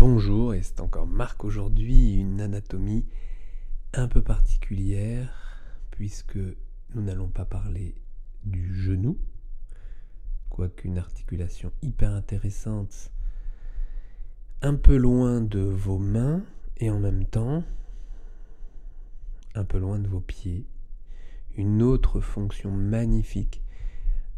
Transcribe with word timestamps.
Bonjour, 0.00 0.54
et 0.54 0.62
c'est 0.62 0.78
encore 0.78 1.08
Marc 1.08 1.44
aujourd'hui, 1.44 2.14
une 2.14 2.40
anatomie 2.40 3.04
un 3.92 4.06
peu 4.06 4.22
particulière, 4.22 5.60
puisque 5.90 6.38
nous 6.94 7.02
n'allons 7.02 7.26
pas 7.26 7.44
parler 7.44 7.96
du 8.44 8.72
genou, 8.72 9.18
quoique 10.50 10.86
une 10.86 10.98
articulation 10.98 11.72
hyper 11.82 12.12
intéressante, 12.12 13.10
un 14.62 14.76
peu 14.76 14.96
loin 14.96 15.40
de 15.40 15.58
vos 15.58 15.98
mains, 15.98 16.44
et 16.76 16.90
en 16.90 17.00
même 17.00 17.24
temps 17.24 17.64
un 19.56 19.64
peu 19.64 19.78
loin 19.78 19.98
de 19.98 20.06
vos 20.06 20.20
pieds, 20.20 20.64
une 21.56 21.82
autre 21.82 22.20
fonction 22.20 22.70
magnifique, 22.70 23.64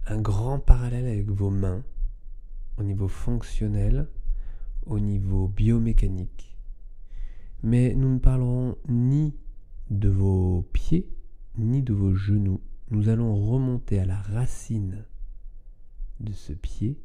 un 0.06 0.22
grand 0.22 0.58
parallèle 0.58 1.04
avec 1.04 1.28
vos 1.28 1.50
mains 1.50 1.84
au 2.78 2.82
niveau 2.82 3.08
fonctionnel, 3.08 4.08
au 4.86 5.00
niveau 5.00 5.48
biomécanique. 5.48 6.56
Mais 7.62 7.94
nous 7.94 8.14
ne 8.14 8.18
parlerons 8.18 8.76
ni 8.88 9.34
de 9.90 10.08
vos 10.08 10.68
pieds, 10.72 11.08
ni 11.58 11.82
de 11.82 11.92
vos 11.92 12.14
genoux. 12.14 12.60
Nous 12.90 13.08
allons 13.08 13.34
remonter 13.34 14.00
à 14.00 14.04
la 14.04 14.20
racine 14.20 15.04
de 16.20 16.32
ce 16.32 16.52
pied, 16.52 16.98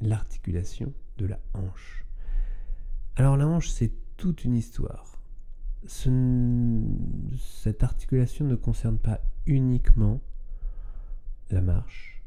l'articulation 0.00 0.92
de 1.18 1.26
la 1.26 1.40
hanche. 1.54 2.04
Alors 3.16 3.36
la 3.36 3.46
hanche, 3.46 3.68
c'est 3.68 3.92
toute 4.16 4.44
une 4.44 4.54
histoire. 4.54 5.20
cette 5.86 7.82
articulation 7.82 8.44
ne 8.44 8.56
concerne 8.56 8.98
pas 8.98 9.20
uniquement 9.46 10.20
la 11.50 11.60
marche, 11.60 12.17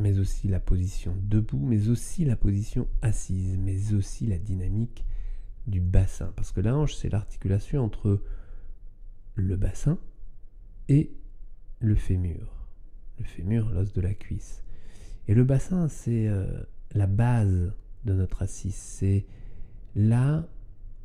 mais 0.00 0.18
aussi 0.18 0.48
la 0.48 0.60
position 0.60 1.14
debout, 1.22 1.64
mais 1.64 1.88
aussi 1.88 2.24
la 2.24 2.36
position 2.36 2.88
assise, 3.02 3.56
mais 3.58 3.94
aussi 3.94 4.26
la 4.26 4.38
dynamique 4.38 5.04
du 5.66 5.80
bassin. 5.80 6.32
Parce 6.36 6.52
que 6.52 6.60
la 6.60 6.76
hanche, 6.76 6.94
c'est 6.94 7.10
l'articulation 7.10 7.84
entre 7.84 8.22
le 9.34 9.56
bassin 9.56 9.98
et 10.88 11.12
le 11.80 11.94
fémur. 11.94 12.66
Le 13.18 13.24
fémur, 13.24 13.70
l'os 13.70 13.92
de 13.92 14.00
la 14.00 14.14
cuisse. 14.14 14.62
Et 15.28 15.34
le 15.34 15.44
bassin, 15.44 15.88
c'est 15.88 16.28
euh, 16.28 16.62
la 16.92 17.06
base 17.06 17.72
de 18.04 18.14
notre 18.14 18.42
assise. 18.42 18.74
C'est 18.74 19.26
là 19.94 20.48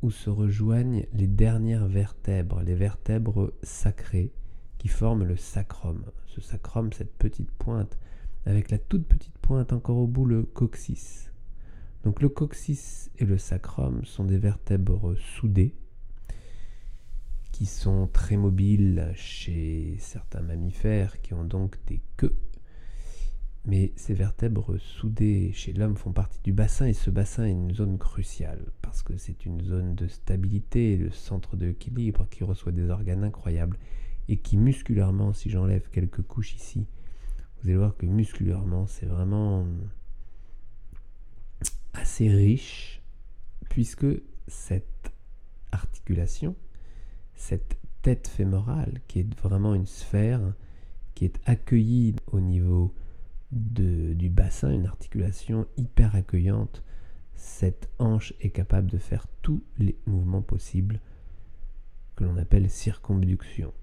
où 0.02 0.10
se 0.10 0.30
rejoignent 0.30 1.06
les 1.12 1.26
dernières 1.26 1.86
vertèbres, 1.86 2.62
les 2.62 2.74
vertèbres 2.74 3.52
sacrées 3.62 4.32
qui 4.78 4.88
forment 4.88 5.24
le 5.24 5.36
sacrum. 5.36 6.04
Ce 6.26 6.40
sacrum, 6.40 6.92
cette 6.92 7.14
petite 7.14 7.50
pointe 7.50 7.98
avec 8.46 8.70
la 8.70 8.78
toute 8.78 9.06
petite 9.06 9.36
pointe 9.38 9.72
encore 9.72 9.98
au 9.98 10.06
bout, 10.06 10.24
le 10.24 10.44
coccyx. 10.44 11.30
Donc 12.04 12.22
le 12.22 12.28
coccyx 12.28 13.10
et 13.18 13.24
le 13.24 13.36
sacrum 13.36 14.04
sont 14.04 14.24
des 14.24 14.38
vertèbres 14.38 15.16
soudées 15.16 15.74
qui 17.50 17.66
sont 17.66 18.06
très 18.06 18.36
mobiles 18.36 19.12
chez 19.14 19.96
certains 19.98 20.42
mammifères 20.42 21.20
qui 21.20 21.34
ont 21.34 21.44
donc 21.44 21.76
des 21.86 22.00
queues. 22.16 22.36
Mais 23.64 23.92
ces 23.96 24.14
vertèbres 24.14 24.78
soudées 24.78 25.50
chez 25.52 25.72
l'homme 25.72 25.96
font 25.96 26.12
partie 26.12 26.40
du 26.44 26.52
bassin 26.52 26.86
et 26.86 26.92
ce 26.92 27.10
bassin 27.10 27.46
est 27.46 27.50
une 27.50 27.74
zone 27.74 27.98
cruciale 27.98 28.70
parce 28.80 29.02
que 29.02 29.16
c'est 29.16 29.44
une 29.44 29.60
zone 29.60 29.96
de 29.96 30.06
stabilité, 30.06 30.96
le 30.96 31.10
centre 31.10 31.56
d'équilibre 31.56 32.28
qui 32.30 32.44
reçoit 32.44 32.70
des 32.70 32.88
organes 32.90 33.24
incroyables 33.24 33.78
et 34.28 34.36
qui 34.36 34.56
musculairement, 34.56 35.32
si 35.32 35.50
j'enlève 35.50 35.88
quelques 35.90 36.22
couches 36.22 36.54
ici, 36.54 36.86
vous 37.66 37.70
allez 37.72 37.78
voir 37.78 37.96
que 37.96 38.06
musculairement, 38.06 38.86
c'est 38.86 39.06
vraiment 39.06 39.66
assez 41.94 42.28
riche, 42.28 43.02
puisque 43.68 44.06
cette 44.46 45.12
articulation, 45.72 46.54
cette 47.34 47.76
tête 48.02 48.28
fémorale, 48.28 49.00
qui 49.08 49.18
est 49.18 49.40
vraiment 49.40 49.74
une 49.74 49.86
sphère, 49.86 50.54
qui 51.16 51.24
est 51.24 51.40
accueillie 51.44 52.14
au 52.30 52.38
niveau 52.38 52.94
du 53.50 54.28
bassin, 54.28 54.70
une 54.70 54.86
articulation 54.86 55.66
hyper 55.76 56.14
accueillante, 56.14 56.84
cette 57.34 57.90
hanche 57.98 58.32
est 58.42 58.50
capable 58.50 58.92
de 58.92 58.98
faire 58.98 59.26
tous 59.42 59.64
les 59.78 59.98
mouvements 60.06 60.40
possibles 60.40 61.00
que 62.14 62.22
l'on 62.22 62.36
appelle 62.36 62.70
circonduction 62.70 63.74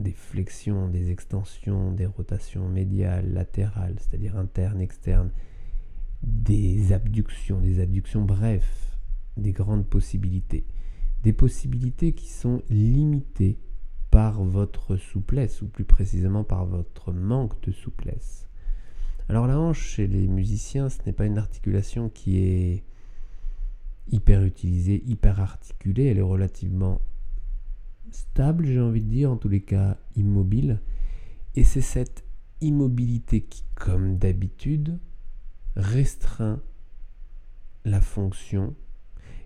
des 0.00 0.12
flexions, 0.12 0.88
des 0.88 1.10
extensions, 1.10 1.92
des 1.92 2.06
rotations 2.06 2.68
médiales, 2.68 3.32
latérales, 3.32 3.96
c'est-à-dire 3.98 4.36
internes, 4.36 4.80
externes, 4.80 5.30
des 6.22 6.92
abductions, 6.92 7.60
des 7.60 7.80
adductions, 7.80 8.24
bref, 8.24 8.98
des 9.36 9.52
grandes 9.52 9.86
possibilités. 9.86 10.64
Des 11.22 11.32
possibilités 11.32 12.12
qui 12.12 12.28
sont 12.28 12.62
limitées 12.70 13.58
par 14.10 14.42
votre 14.42 14.96
souplesse, 14.96 15.62
ou 15.62 15.68
plus 15.68 15.84
précisément 15.84 16.44
par 16.44 16.64
votre 16.64 17.12
manque 17.12 17.60
de 17.62 17.72
souplesse. 17.72 18.48
Alors 19.28 19.46
la 19.46 19.58
hanche 19.58 19.82
chez 19.82 20.06
les 20.06 20.26
musiciens, 20.26 20.88
ce 20.88 20.98
n'est 21.04 21.12
pas 21.12 21.26
une 21.26 21.38
articulation 21.38 22.08
qui 22.08 22.38
est 22.38 22.84
hyper 24.10 24.42
utilisée, 24.42 25.02
hyper 25.06 25.40
articulée, 25.40 26.06
elle 26.06 26.18
est 26.18 26.22
relativement 26.22 27.00
stable, 28.10 28.66
j'ai 28.66 28.80
envie 28.80 29.00
de 29.00 29.08
dire, 29.08 29.30
en 29.30 29.36
tous 29.36 29.48
les 29.48 29.60
cas 29.60 29.96
immobile. 30.16 30.80
Et 31.54 31.64
c'est 31.64 31.80
cette 31.80 32.24
immobilité 32.60 33.42
qui, 33.42 33.64
comme 33.74 34.18
d'habitude, 34.18 34.98
restreint 35.76 36.60
la 37.84 38.00
fonction. 38.00 38.74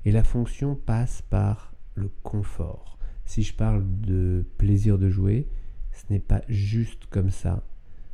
Et 0.05 0.12
la 0.12 0.25
fonction 0.25 0.75
passe 0.75 1.22
par 1.22 1.75
le 1.95 2.11
confort. 2.22 2.99
Si 3.25 3.43
je 3.43 3.55
parle 3.55 3.84
de 4.01 4.45
plaisir 4.59 4.99
de 4.99 5.09
jouer, 5.09 5.49
ce 5.93 6.12
n'est 6.12 6.21
pas 6.21 6.43
juste 6.49 7.06
comme 7.06 7.31
ça, 7.31 7.65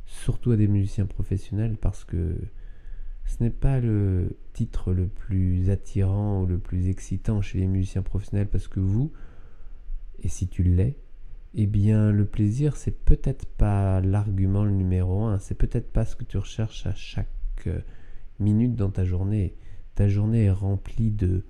surtout 0.05 0.51
à 0.51 0.57
des 0.57 0.67
musiciens 0.67 1.05
professionnels, 1.05 1.77
parce 1.79 2.05
que 2.05 2.35
ce 3.25 3.43
n'est 3.43 3.49
pas 3.49 3.79
le 3.79 4.37
titre 4.53 4.93
le 4.93 5.07
plus 5.07 5.69
attirant 5.69 6.43
ou 6.43 6.45
le 6.45 6.57
plus 6.57 6.89
excitant 6.89 7.41
chez 7.41 7.59
les 7.59 7.67
musiciens 7.67 8.01
professionnels, 8.01 8.49
parce 8.49 8.67
que 8.67 8.79
vous, 8.79 9.11
et 10.23 10.27
si 10.27 10.47
tu 10.47 10.63
l'es, 10.63 10.97
eh 11.55 11.65
bien 11.65 12.11
le 12.11 12.25
plaisir 12.25 12.75
c'est 12.75 12.91
peut-être 12.91 13.45
pas 13.45 14.01
l'argument 14.01 14.65
numéro 14.65 15.23
un, 15.23 15.39
c'est 15.39 15.55
peut-être 15.55 15.91
pas 15.91 16.05
ce 16.05 16.15
que 16.15 16.23
tu 16.23 16.37
recherches 16.37 16.85
à 16.85 16.93
chaque 16.93 17.27
euh, 17.67 17.79
minute 18.39 18.75
dans 18.75 18.89
ta 18.89 19.03
journée. 19.03 19.55
Ta 19.95 20.07
journée 20.07 20.45
est 20.45 20.51
remplie 20.51 21.11
de 21.11 21.43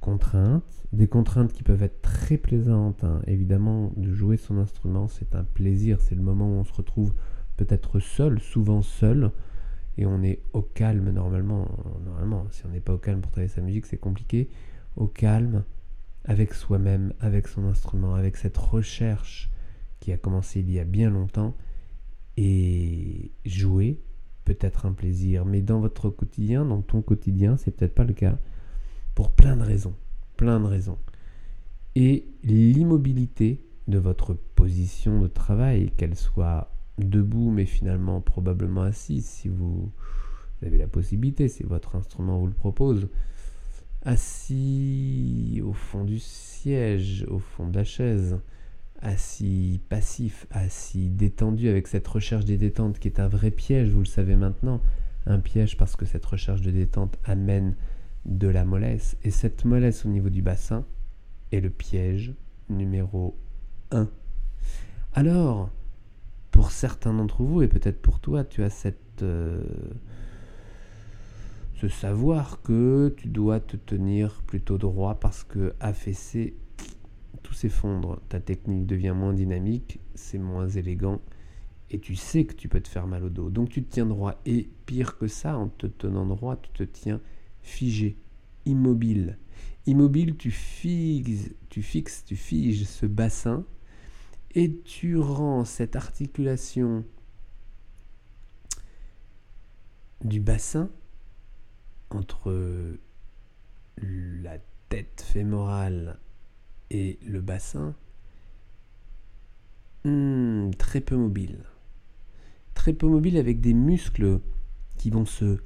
contraintes, 0.00 0.86
des 0.92 1.08
contraintes 1.08 1.52
qui 1.52 1.62
peuvent 1.62 1.82
être 1.82 2.00
très 2.00 2.36
plaisantes. 2.36 3.02
Hein. 3.04 3.20
Évidemment, 3.26 3.92
de 3.96 4.12
jouer 4.12 4.36
son 4.36 4.58
instrument, 4.58 5.08
c'est 5.08 5.34
un 5.34 5.44
plaisir, 5.44 6.00
c'est 6.00 6.14
le 6.14 6.22
moment 6.22 6.48
où 6.48 6.60
on 6.60 6.64
se 6.64 6.72
retrouve 6.72 7.12
peut-être 7.56 7.98
seul, 8.00 8.40
souvent 8.40 8.82
seul, 8.82 9.32
et 9.98 10.06
on 10.06 10.22
est 10.22 10.42
au 10.52 10.62
calme 10.62 11.10
normalement. 11.10 11.68
Normalement, 12.04 12.46
si 12.50 12.64
on 12.66 12.68
n'est 12.68 12.80
pas 12.80 12.94
au 12.94 12.98
calme 12.98 13.20
pour 13.20 13.32
travailler 13.32 13.52
sa 13.52 13.62
musique, 13.62 13.86
c'est 13.86 13.96
compliqué. 13.96 14.48
Au 14.94 15.06
calme, 15.06 15.64
avec 16.26 16.54
soi-même, 16.54 17.12
avec 17.20 17.48
son 17.48 17.64
instrument, 17.64 18.14
avec 18.14 18.36
cette 18.36 18.56
recherche 18.56 19.50
qui 20.00 20.12
a 20.12 20.18
commencé 20.18 20.60
il 20.60 20.70
y 20.70 20.78
a 20.78 20.84
bien 20.84 21.10
longtemps. 21.10 21.54
Et 22.36 23.30
jouer 23.46 24.00
peut 24.44 24.58
être 24.60 24.86
un 24.86 24.92
plaisir, 24.92 25.44
mais 25.44 25.62
dans 25.62 25.80
votre 25.80 26.10
quotidien, 26.10 26.64
dans 26.64 26.82
ton 26.82 27.00
quotidien, 27.00 27.56
c'est 27.56 27.70
peut-être 27.70 27.94
pas 27.94 28.04
le 28.04 28.12
cas. 28.12 28.38
Pour 29.14 29.30
plein 29.30 29.56
de 29.56 29.62
raisons. 29.62 29.94
Plein 30.36 30.60
de 30.60 30.66
raisons. 30.66 30.98
Et 31.94 32.26
l'immobilité 32.44 33.64
de 33.88 33.98
votre 33.98 34.34
position 34.34 35.20
de 35.20 35.28
travail, 35.28 35.90
qu'elle 35.96 36.16
soit 36.16 36.70
debout, 36.98 37.50
mais 37.50 37.64
finalement 37.64 38.20
probablement 38.20 38.82
assise, 38.82 39.26
si 39.26 39.48
vous 39.48 39.90
avez 40.62 40.78
la 40.78 40.88
possibilité, 40.88 41.48
si 41.48 41.62
votre 41.62 41.96
instrument 41.96 42.38
vous 42.38 42.46
le 42.46 42.52
propose, 42.52 43.08
assis 44.06 45.60
au 45.64 45.72
fond 45.72 46.04
du 46.04 46.20
siège, 46.20 47.26
au 47.28 47.40
fond 47.40 47.68
de 47.68 47.76
la 47.76 47.84
chaise, 47.84 48.38
assis 49.02 49.80
passif, 49.88 50.46
assis 50.50 51.08
détendu 51.10 51.68
avec 51.68 51.88
cette 51.88 52.06
recherche 52.06 52.44
des 52.44 52.56
détentes 52.56 53.00
qui 53.00 53.08
est 53.08 53.20
un 53.20 53.26
vrai 53.26 53.50
piège, 53.50 53.90
vous 53.90 53.98
le 53.98 54.06
savez 54.06 54.36
maintenant, 54.36 54.80
un 55.26 55.40
piège 55.40 55.76
parce 55.76 55.96
que 55.96 56.06
cette 56.06 56.24
recherche 56.24 56.62
de 56.62 56.70
détente 56.70 57.18
amène 57.24 57.74
de 58.24 58.46
la 58.46 58.64
mollesse, 58.64 59.16
et 59.24 59.30
cette 59.30 59.64
mollesse 59.64 60.06
au 60.06 60.08
niveau 60.08 60.30
du 60.30 60.40
bassin 60.40 60.84
est 61.50 61.60
le 61.60 61.70
piège 61.70 62.32
numéro 62.68 63.36
1. 63.90 64.08
Alors, 65.14 65.70
pour 66.52 66.70
certains 66.70 67.12
d'entre 67.12 67.42
vous, 67.42 67.62
et 67.62 67.68
peut-être 67.68 68.00
pour 68.00 68.20
toi, 68.20 68.44
tu 68.44 68.62
as 68.62 68.70
cette... 68.70 69.22
Euh, 69.22 69.64
ce 71.76 71.88
savoir 71.88 72.62
que 72.62 73.14
tu 73.18 73.28
dois 73.28 73.60
te 73.60 73.76
tenir 73.76 74.42
plutôt 74.46 74.78
droit 74.78 75.20
parce 75.20 75.44
que 75.44 75.74
affaissé, 75.78 76.56
tout 77.42 77.52
s'effondre. 77.52 78.20
Ta 78.30 78.40
technique 78.40 78.86
devient 78.86 79.14
moins 79.14 79.34
dynamique, 79.34 80.00
c'est 80.14 80.38
moins 80.38 80.68
élégant 80.68 81.20
et 81.90 82.00
tu 82.00 82.16
sais 82.16 82.44
que 82.46 82.54
tu 82.54 82.68
peux 82.68 82.80
te 82.80 82.88
faire 82.88 83.06
mal 83.06 83.24
au 83.24 83.28
dos. 83.28 83.50
Donc 83.50 83.68
tu 83.68 83.84
te 83.84 83.92
tiens 83.92 84.06
droit 84.06 84.40
et 84.46 84.70
pire 84.86 85.18
que 85.18 85.28
ça, 85.28 85.58
en 85.58 85.68
te 85.68 85.86
tenant 85.86 86.24
droit, 86.24 86.56
tu 86.56 86.70
te 86.70 86.82
tiens 86.82 87.20
figé. 87.60 88.16
immobile. 88.64 89.38
Immobile, 89.86 90.36
tu 90.36 90.50
fixes, 90.50 91.50
tu 91.68 91.82
fixes, 91.82 92.24
tu 92.24 92.36
figes 92.36 92.84
ce 92.84 93.06
bassin 93.06 93.64
et 94.54 94.74
tu 94.78 95.18
rends 95.18 95.64
cette 95.64 95.94
articulation 95.94 97.04
du 100.24 100.40
bassin 100.40 100.90
entre 102.10 102.96
la 103.98 104.58
tête 104.88 105.24
fémorale 105.26 106.18
et 106.90 107.18
le 107.26 107.40
bassin 107.40 107.94
hmm, 110.04 110.70
très 110.78 111.00
peu 111.00 111.16
mobile. 111.16 111.64
Très 112.74 112.92
peu 112.92 113.06
mobile 113.06 113.36
avec 113.36 113.60
des 113.60 113.74
muscles 113.74 114.40
qui 114.98 115.10
vont 115.10 115.26
se 115.26 115.58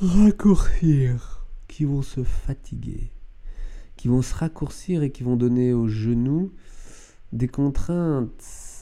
raccourcir, 0.00 1.46
qui 1.68 1.84
vont 1.84 2.02
se 2.02 2.22
fatiguer, 2.22 3.12
qui 3.96 4.08
vont 4.08 4.22
se 4.22 4.34
raccourcir 4.34 5.02
et 5.02 5.10
qui 5.10 5.22
vont 5.22 5.36
donner 5.36 5.72
aux 5.72 5.88
genoux 5.88 6.52
des 7.32 7.48
contraintes 7.48 8.73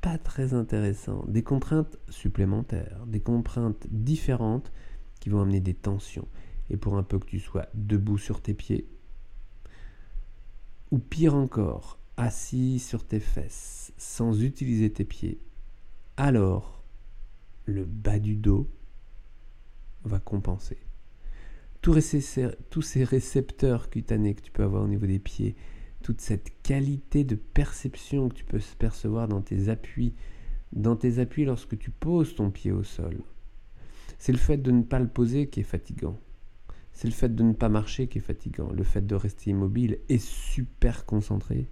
pas 0.00 0.18
très 0.18 0.54
intéressantes, 0.54 1.30
des 1.30 1.42
contraintes 1.42 1.98
supplémentaires, 2.08 3.04
des 3.06 3.20
contraintes 3.20 3.86
différentes 3.90 4.72
qui 5.20 5.28
vont 5.28 5.42
amener 5.42 5.60
des 5.60 5.74
tensions. 5.74 6.28
Et 6.70 6.76
pour 6.76 6.96
un 6.96 7.02
peu 7.02 7.18
que 7.18 7.26
tu 7.26 7.40
sois 7.40 7.66
debout 7.74 8.18
sur 8.18 8.40
tes 8.40 8.54
pieds, 8.54 8.88
ou 10.90 10.98
pire 10.98 11.34
encore, 11.34 11.98
assis 12.16 12.78
sur 12.78 13.06
tes 13.06 13.20
fesses 13.20 13.92
sans 13.96 14.42
utiliser 14.42 14.92
tes 14.92 15.04
pieds, 15.04 15.40
alors 16.16 16.82
le 17.66 17.84
bas 17.84 18.18
du 18.18 18.36
dos 18.36 18.68
va 20.04 20.18
compenser. 20.18 20.78
Tous 21.82 22.00
ces 22.00 23.04
récepteurs 23.04 23.90
cutanés 23.90 24.34
que 24.34 24.42
tu 24.42 24.50
peux 24.50 24.64
avoir 24.64 24.84
au 24.84 24.88
niveau 24.88 25.06
des 25.06 25.18
pieds, 25.18 25.56
toute 26.02 26.20
cette 26.20 26.50
qualité 26.62 27.24
de 27.24 27.34
perception 27.34 28.28
que 28.28 28.34
tu 28.34 28.44
peux 28.44 28.60
percevoir 28.78 29.28
dans 29.28 29.42
tes 29.42 29.68
appuis, 29.68 30.14
dans 30.72 30.96
tes 30.96 31.18
appuis 31.18 31.44
lorsque 31.44 31.78
tu 31.78 31.90
poses 31.90 32.34
ton 32.34 32.50
pied 32.50 32.72
au 32.72 32.82
sol. 32.82 33.18
C'est 34.18 34.32
le 34.32 34.38
fait 34.38 34.58
de 34.58 34.70
ne 34.70 34.82
pas 34.82 34.98
le 34.98 35.08
poser 35.08 35.48
qui 35.48 35.60
est 35.60 35.64
fatigant. 35.64 36.18
C'est 36.92 37.08
le 37.08 37.14
fait 37.14 37.34
de 37.34 37.42
ne 37.42 37.52
pas 37.52 37.68
marcher 37.68 38.08
qui 38.08 38.18
est 38.18 38.22
fatigant. 38.22 38.70
Le 38.72 38.84
fait 38.84 39.06
de 39.06 39.14
rester 39.14 39.50
immobile 39.50 39.98
et 40.08 40.18
super 40.18 41.06
concentré, 41.06 41.68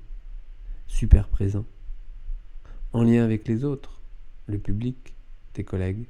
super 0.86 1.28
présent, 1.28 1.66
en 2.92 3.02
lien 3.02 3.24
avec 3.24 3.46
les 3.48 3.64
autres, 3.64 4.00
le 4.46 4.58
public, 4.58 5.14
tes 5.52 5.64
collègues. 5.64 6.06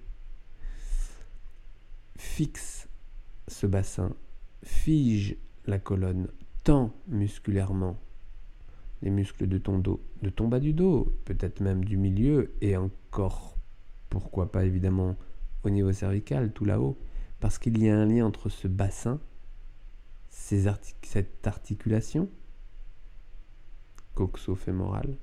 Fixe 2.16 2.88
ce 3.48 3.66
bassin, 3.66 4.14
fige 4.62 5.36
la 5.66 5.78
colonne, 5.78 6.28
tend 6.64 6.94
musculairement 7.08 7.98
les 9.02 9.10
muscles 9.10 9.46
de 9.46 9.58
ton 9.58 9.78
dos, 9.78 10.00
de 10.22 10.30
ton 10.30 10.48
bas 10.48 10.60
du 10.60 10.72
dos, 10.72 11.12
peut-être 11.24 11.60
même 11.60 11.84
du 11.84 11.96
milieu 11.96 12.52
et 12.60 12.76
encore, 12.76 13.56
pourquoi 14.10 14.50
pas 14.50 14.64
évidemment 14.64 15.16
au 15.64 15.70
niveau 15.70 15.92
cervical, 15.92 16.52
tout 16.52 16.64
là-haut, 16.64 16.98
parce 17.40 17.58
qu'il 17.58 17.82
y 17.82 17.88
a 17.88 17.96
un 17.96 18.06
lien 18.06 18.26
entre 18.26 18.48
ce 18.48 18.68
bassin, 18.68 19.20
cette 20.30 21.46
articulation 21.46 22.28
coxo-fémorale, 24.14 25.16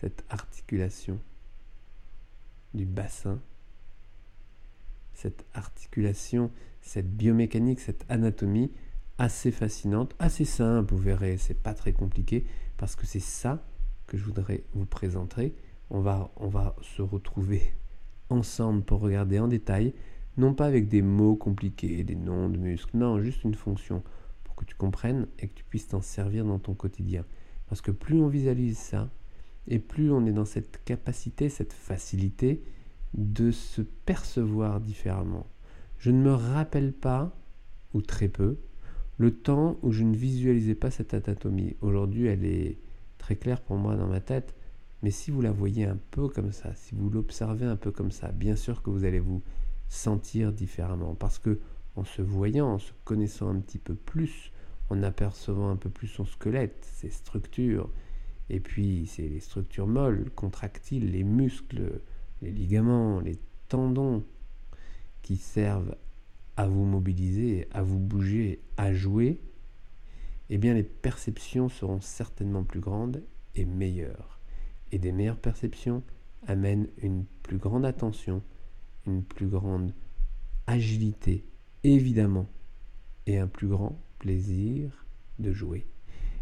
cette 0.00 0.24
articulation 0.30 1.18
du 2.72 2.86
bassin, 2.86 3.40
cette 5.12 5.44
articulation, 5.54 6.50
cette 6.80 7.16
biomécanique, 7.16 7.80
cette 7.80 8.04
anatomie 8.08 8.70
assez 9.18 9.50
fascinante, 9.50 10.14
assez 10.18 10.44
simple, 10.44 10.94
vous 10.94 11.00
verrez, 11.00 11.36
c'est 11.36 11.60
pas 11.62 11.74
très 11.74 11.92
compliqué, 11.92 12.46
parce 12.76 12.96
que 12.96 13.06
c'est 13.06 13.20
ça 13.20 13.66
que 14.06 14.16
je 14.16 14.24
voudrais 14.24 14.64
vous 14.74 14.86
présenter. 14.86 15.54
On 15.90 16.00
va, 16.00 16.32
on 16.36 16.48
va 16.48 16.74
se 16.82 17.02
retrouver 17.02 17.62
ensemble 18.30 18.82
pour 18.82 19.00
regarder 19.00 19.38
en 19.38 19.48
détail, 19.48 19.94
non 20.36 20.54
pas 20.54 20.66
avec 20.66 20.88
des 20.88 21.02
mots 21.02 21.36
compliqués, 21.36 22.02
des 22.02 22.16
noms 22.16 22.48
de 22.48 22.58
muscles, 22.58 22.96
non, 22.96 23.20
juste 23.20 23.44
une 23.44 23.54
fonction, 23.54 24.02
pour 24.42 24.56
que 24.56 24.64
tu 24.64 24.74
comprennes 24.74 25.26
et 25.38 25.48
que 25.48 25.54
tu 25.54 25.64
puisses 25.64 25.88
t'en 25.88 26.00
servir 26.00 26.44
dans 26.44 26.58
ton 26.58 26.74
quotidien. 26.74 27.24
Parce 27.68 27.80
que 27.80 27.90
plus 27.90 28.20
on 28.20 28.28
visualise 28.28 28.78
ça, 28.78 29.10
et 29.66 29.78
plus 29.78 30.12
on 30.12 30.26
est 30.26 30.32
dans 30.32 30.44
cette 30.44 30.84
capacité, 30.84 31.48
cette 31.48 31.72
facilité 31.72 32.62
de 33.14 33.50
se 33.50 33.80
percevoir 33.80 34.80
différemment. 34.80 35.46
Je 35.98 36.10
ne 36.10 36.20
me 36.20 36.34
rappelle 36.34 36.92
pas, 36.92 37.34
ou 37.94 38.02
très 38.02 38.28
peu, 38.28 38.58
le 39.18 39.32
temps 39.32 39.76
où 39.82 39.92
je 39.92 40.02
ne 40.02 40.16
visualisais 40.16 40.74
pas 40.74 40.90
cette 40.90 41.14
anatomie. 41.14 41.76
Aujourd'hui, 41.80 42.26
elle 42.26 42.44
est 42.44 42.78
très 43.18 43.36
claire 43.36 43.60
pour 43.60 43.76
moi 43.76 43.96
dans 43.96 44.08
ma 44.08 44.20
tête, 44.20 44.54
mais 45.02 45.10
si 45.10 45.30
vous 45.30 45.40
la 45.40 45.52
voyez 45.52 45.84
un 45.84 45.98
peu 46.10 46.28
comme 46.28 46.52
ça, 46.52 46.74
si 46.74 46.94
vous 46.94 47.10
l'observez 47.10 47.66
un 47.66 47.76
peu 47.76 47.90
comme 47.90 48.10
ça, 48.10 48.32
bien 48.32 48.56
sûr 48.56 48.82
que 48.82 48.90
vous 48.90 49.04
allez 49.04 49.20
vous 49.20 49.42
sentir 49.88 50.52
différemment, 50.52 51.14
parce 51.14 51.38
que 51.38 51.60
en 51.96 52.04
se 52.04 52.22
voyant, 52.22 52.74
en 52.74 52.78
se 52.78 52.92
connaissant 53.04 53.50
un 53.50 53.60
petit 53.60 53.78
peu 53.78 53.94
plus, 53.94 54.50
en 54.90 55.02
apercevant 55.02 55.70
un 55.70 55.76
peu 55.76 55.90
plus 55.90 56.08
son 56.08 56.24
squelette, 56.24 56.84
ses 56.90 57.10
structures, 57.10 57.90
et 58.50 58.60
puis 58.60 59.06
c'est 59.06 59.28
les 59.28 59.40
structures 59.40 59.86
molles, 59.86 60.30
contractiles, 60.34 61.12
les 61.12 61.24
muscles, 61.24 62.00
les 62.42 62.50
ligaments, 62.50 63.20
les 63.20 63.38
tendons 63.68 64.24
qui 65.22 65.36
servent 65.36 65.96
à 66.56 66.68
vous 66.68 66.84
mobiliser, 66.84 67.68
à 67.72 67.82
vous 67.82 67.98
bouger, 67.98 68.60
à 68.76 68.92
jouer, 68.92 69.40
eh 70.50 70.58
bien 70.58 70.74
les 70.74 70.82
perceptions 70.82 71.68
seront 71.68 72.00
certainement 72.00 72.64
plus 72.64 72.80
grandes 72.80 73.22
et 73.54 73.64
meilleures. 73.64 74.40
Et 74.92 74.98
des 74.98 75.12
meilleures 75.12 75.38
perceptions 75.38 76.02
amènent 76.46 76.88
une 76.98 77.24
plus 77.42 77.58
grande 77.58 77.84
attention, 77.84 78.42
une 79.06 79.22
plus 79.22 79.48
grande 79.48 79.92
agilité, 80.66 81.44
évidemment, 81.82 82.48
et 83.26 83.38
un 83.38 83.48
plus 83.48 83.68
grand 83.68 83.98
plaisir 84.18 85.06
de 85.38 85.52
jouer. 85.52 85.86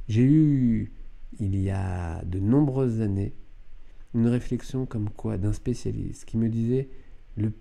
J'ai 0.08 0.24
eu, 0.24 0.92
il 1.38 1.56
y 1.56 1.70
a 1.70 2.22
de 2.24 2.38
nombreuses 2.38 3.00
années, 3.00 3.34
une 4.14 4.26
réflexion 4.26 4.84
comme 4.84 5.10
quoi 5.10 5.38
d'un 5.38 5.52
spécialiste 5.52 6.24
qui 6.24 6.36
me 6.36 6.48
disait 6.48 6.88
le 7.36 7.52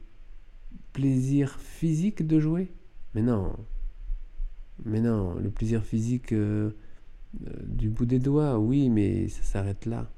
plaisir 0.93 1.59
physique 1.59 2.25
de 2.25 2.39
jouer? 2.39 2.71
Mais 3.13 3.21
non. 3.21 3.55
Mais 4.85 5.01
non, 5.01 5.35
le 5.35 5.49
plaisir 5.49 5.83
physique 5.83 6.31
euh, 6.33 6.71
euh, 7.45 7.53
du 7.65 7.89
bout 7.89 8.05
des 8.05 8.19
doigts, 8.19 8.59
oui, 8.59 8.89
mais 8.89 9.27
ça 9.27 9.43
s'arrête 9.43 9.85
là. 9.85 10.11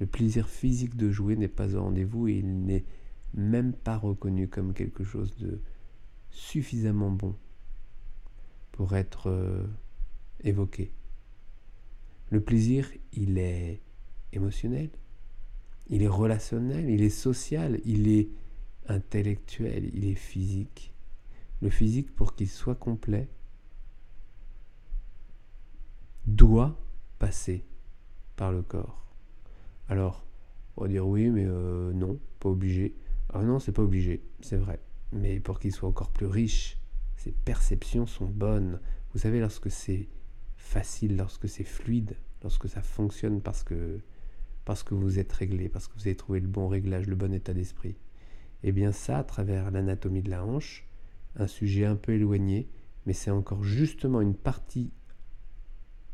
Le 0.00 0.06
plaisir 0.06 0.48
physique 0.48 0.96
de 0.96 1.10
jouer 1.10 1.36
n'est 1.36 1.48
pas 1.48 1.74
au 1.74 1.82
rendez-vous 1.82 2.28
et 2.28 2.34
il 2.34 2.64
n'est 2.64 2.84
même 3.32 3.72
pas 3.72 3.96
reconnu 3.96 4.48
comme 4.48 4.74
quelque 4.74 5.04
chose 5.04 5.36
de 5.36 5.60
suffisamment 6.30 7.10
bon 7.10 7.34
pour 8.72 8.94
être 8.96 9.28
euh, 9.28 9.64
évoqué. 10.42 10.92
Le 12.30 12.40
plaisir, 12.40 12.90
il 13.12 13.38
est 13.38 13.80
émotionnel, 14.32 14.90
il 15.88 16.02
est 16.02 16.08
relationnel, 16.08 16.90
il 16.90 17.02
est 17.02 17.10
social, 17.10 17.80
il 17.84 18.08
est 18.08 18.28
intellectuel, 18.88 19.90
il 19.94 20.06
est 20.06 20.14
physique. 20.14 20.92
Le 21.62 21.70
physique, 21.70 22.14
pour 22.14 22.34
qu'il 22.34 22.48
soit 22.48 22.74
complet, 22.74 23.28
doit 26.26 26.78
passer 27.18 27.64
par 28.36 28.52
le 28.52 28.62
corps. 28.62 29.06
Alors, 29.88 30.24
on 30.76 30.82
va 30.82 30.88
dire 30.88 31.06
oui, 31.06 31.30
mais 31.30 31.44
euh, 31.46 31.92
non, 31.92 32.18
pas 32.40 32.48
obligé. 32.48 32.94
Ah 33.32 33.42
non, 33.42 33.58
c'est 33.58 33.72
pas 33.72 33.82
obligé, 33.82 34.22
c'est 34.40 34.56
vrai. 34.56 34.80
Mais 35.12 35.40
pour 35.40 35.58
qu'il 35.58 35.72
soit 35.72 35.88
encore 35.88 36.10
plus 36.10 36.26
riche, 36.26 36.78
ses 37.16 37.32
perceptions 37.32 38.06
sont 38.06 38.26
bonnes. 38.26 38.80
Vous 39.12 39.18
savez, 39.20 39.40
lorsque 39.40 39.70
c'est 39.70 40.08
facile, 40.56 41.16
lorsque 41.16 41.48
c'est 41.48 41.64
fluide, 41.64 42.16
lorsque 42.42 42.68
ça 42.68 42.82
fonctionne 42.82 43.40
parce 43.40 43.62
que, 43.62 44.00
parce 44.64 44.82
que 44.82 44.94
vous 44.94 45.18
êtes 45.18 45.32
réglé, 45.32 45.68
parce 45.68 45.88
que 45.88 45.94
vous 45.94 46.06
avez 46.06 46.16
trouvé 46.16 46.40
le 46.40 46.48
bon 46.48 46.68
réglage, 46.68 47.06
le 47.06 47.16
bon 47.16 47.32
état 47.32 47.54
d'esprit, 47.54 47.96
eh 48.66 48.72
bien 48.72 48.92
ça, 48.92 49.18
à 49.18 49.24
travers 49.24 49.70
l'anatomie 49.70 50.22
de 50.22 50.30
la 50.30 50.44
hanche, 50.44 50.86
un 51.36 51.46
sujet 51.46 51.84
un 51.84 51.96
peu 51.96 52.12
éloigné, 52.12 52.68
mais 53.04 53.12
c'est 53.12 53.30
encore 53.30 53.62
justement 53.62 54.22
une 54.22 54.34
partie 54.34 54.90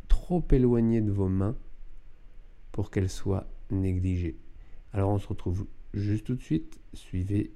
trop 0.09 0.45
éloignée 0.51 1.01
de 1.01 1.13
vos 1.13 1.29
mains 1.29 1.57
pour 2.73 2.91
qu'elle 2.91 3.09
soit 3.09 3.47
négligée. 3.71 4.37
Alors 4.93 5.11
on 5.11 5.19
se 5.19 5.29
retrouve 5.29 5.67
juste 5.95 6.27
tout 6.27 6.35
de 6.35 6.43
suite, 6.43 6.81
suivez 6.93 7.53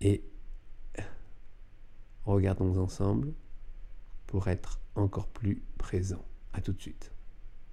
et 0.00 0.24
regardons 2.24 2.78
ensemble 2.78 3.34
pour 4.26 4.48
être 4.48 4.80
encore 4.94 5.28
plus 5.28 5.62
présent. 5.76 6.24
À 6.54 6.60
tout 6.60 6.72
de 6.72 6.80
suite. 6.80 7.13